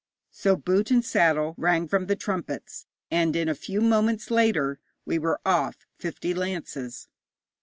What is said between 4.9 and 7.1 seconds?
we were off, fifty lances.